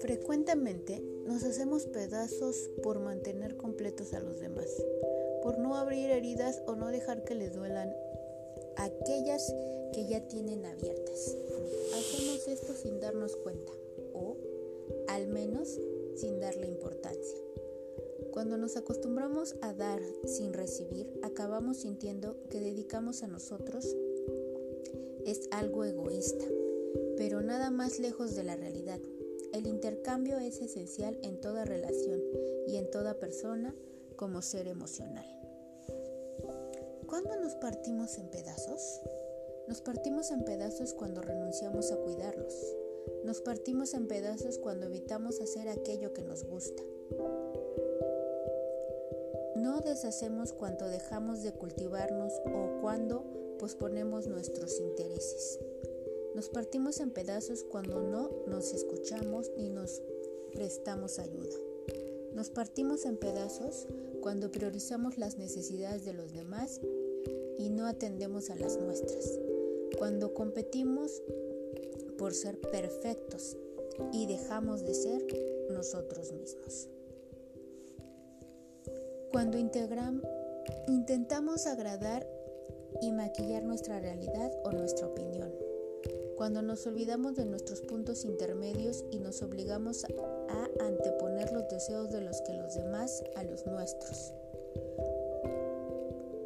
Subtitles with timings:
[0.00, 4.66] Frecuentemente nos hacemos pedazos por mantener completos a los demás,
[5.42, 7.92] por no abrir heridas o no dejar que les duelan
[8.76, 9.54] aquellas
[9.92, 11.36] que ya tienen abiertas.
[11.98, 13.72] Hacemos esto sin darnos cuenta
[14.14, 14.36] o
[15.08, 15.78] al menos
[16.14, 17.38] sin darle importancia.
[18.38, 23.96] Cuando nos acostumbramos a dar sin recibir, acabamos sintiendo que dedicamos a nosotros
[25.26, 26.44] es algo egoísta,
[27.16, 29.00] pero nada más lejos de la realidad.
[29.52, 32.22] El intercambio es esencial en toda relación
[32.68, 33.74] y en toda persona
[34.14, 35.26] como ser emocional.
[37.08, 39.00] ¿Cuándo nos partimos en pedazos?
[39.66, 42.54] Nos partimos en pedazos cuando renunciamos a cuidarlos.
[43.24, 46.84] Nos partimos en pedazos cuando evitamos hacer aquello que nos gusta.
[49.58, 53.24] No deshacemos cuando dejamos de cultivarnos o cuando
[53.58, 55.58] posponemos nuestros intereses.
[56.36, 60.00] Nos partimos en pedazos cuando no nos escuchamos ni nos
[60.52, 61.56] prestamos ayuda.
[62.34, 63.88] Nos partimos en pedazos
[64.20, 66.80] cuando priorizamos las necesidades de los demás
[67.58, 69.40] y no atendemos a las nuestras.
[69.98, 71.20] Cuando competimos
[72.16, 73.56] por ser perfectos
[74.12, 75.26] y dejamos de ser
[75.68, 76.67] nosotros mismos.
[79.38, 79.56] Cuando
[80.88, 82.26] intentamos agradar
[83.00, 85.54] y maquillar nuestra realidad o nuestra opinión.
[86.36, 92.20] Cuando nos olvidamos de nuestros puntos intermedios y nos obligamos a anteponer los deseos de
[92.20, 94.32] los que los demás a los nuestros.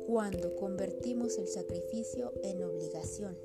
[0.06, 3.38] Cuando convertimos el sacrificio en obligación.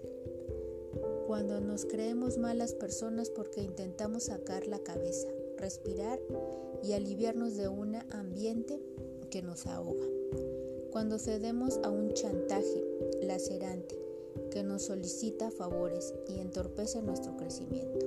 [1.26, 6.20] Cuando nos creemos malas personas porque intentamos sacar la cabeza, respirar
[6.84, 8.82] y aliviarnos de un ambiente
[9.30, 10.06] que nos ahoga.
[10.92, 12.84] Cuando cedemos a un chantaje
[13.22, 13.98] lacerante
[14.52, 18.06] que nos solicita favores y entorpece nuestro crecimiento.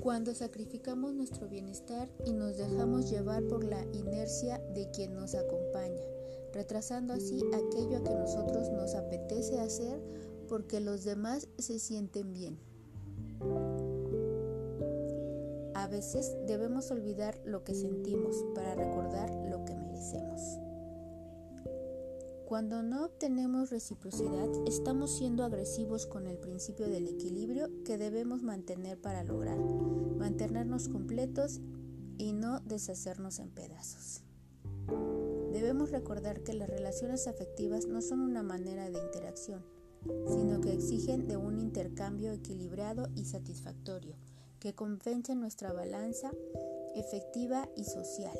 [0.00, 6.02] Cuando sacrificamos nuestro bienestar y nos dejamos llevar por la inercia de quien nos acompaña,
[6.52, 10.00] retrasando así aquello a que nosotros nos apetece hacer
[10.48, 12.71] porque los demás se sienten bien.
[15.82, 20.60] A veces debemos olvidar lo que sentimos para recordar lo que merecemos.
[22.46, 29.00] Cuando no obtenemos reciprocidad, estamos siendo agresivos con el principio del equilibrio que debemos mantener
[29.00, 31.60] para lograr, mantenernos completos
[32.16, 34.22] y no deshacernos en pedazos.
[35.50, 39.64] Debemos recordar que las relaciones afectivas no son una manera de interacción,
[40.28, 44.14] sino que exigen de un intercambio equilibrado y satisfactorio
[44.62, 46.30] que compense nuestra balanza
[46.94, 48.38] efectiva y social.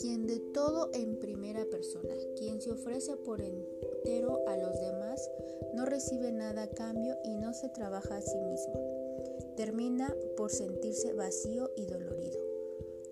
[0.00, 5.30] Quien de todo en primera persona, quien se ofrece por entero a los demás,
[5.74, 9.52] no recibe nada a cambio y no se trabaja a sí mismo.
[9.58, 12.40] Termina por sentirse vacío y dolorido.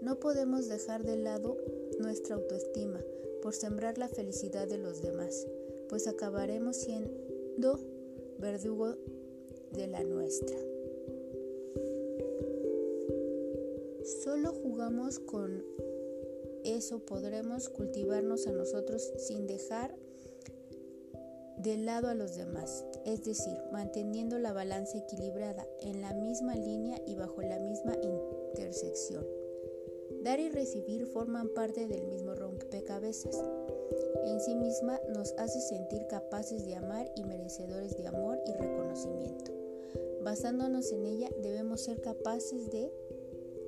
[0.00, 1.58] No podemos dejar de lado
[1.98, 3.04] nuestra autoestima
[3.42, 5.47] por sembrar la felicidad de los demás,
[5.91, 7.78] pues acabaremos siendo
[8.38, 8.97] verdugo
[9.72, 10.56] de la nuestra.
[14.22, 15.65] Solo jugamos con
[16.65, 19.94] eso, podremos cultivarnos a nosotros sin dejar
[21.59, 27.00] de lado a los demás, es decir, manteniendo la balanza equilibrada en la misma línea
[27.06, 29.26] y bajo la misma intersección.
[30.22, 33.43] Dar y recibir forman parte del mismo rompecabezas
[34.26, 39.53] en sí misma nos hace sentir capaces de amar y merecedores de amor y reconocimiento.
[40.22, 42.93] Basándonos en ella debemos ser capaces de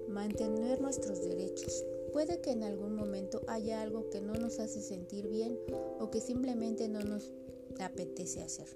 [0.08, 1.84] mantener nuestros derechos.
[2.12, 5.58] Puede que en algún momento haya algo que no nos hace sentir bien
[5.98, 7.32] o que simplemente no nos
[7.80, 8.66] apetece hacer.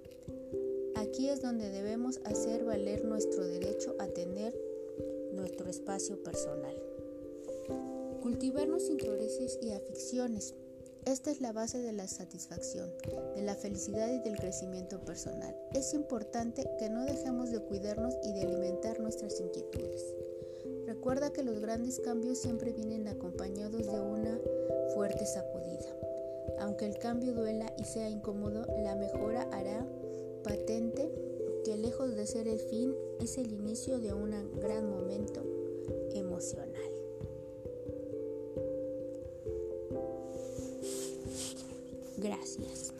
[0.95, 4.55] Aquí es donde debemos hacer valer nuestro derecho a tener
[5.33, 6.77] nuestro espacio personal.
[8.23, 10.55] Cultivarnos intereses y aficiones
[11.07, 12.91] esta es la base de la satisfacción,
[13.37, 15.55] de la felicidad y del crecimiento personal.
[15.73, 20.03] Es importante que no dejemos de cuidarnos y de alimentar nuestras inquietudes.
[20.87, 24.39] Recuerda que los grandes cambios siempre vienen acompañados de una
[24.95, 25.95] fuerte sacudida.
[26.61, 29.87] Aunque el cambio duela y sea incómodo, la mejora hará
[30.43, 31.11] patente
[31.65, 34.31] que lejos de ser el fin es el inicio de un
[34.61, 35.43] gran momento
[36.15, 36.74] emocional.
[42.25, 42.95] Gracias.